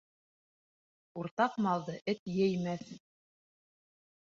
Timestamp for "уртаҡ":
1.23-1.61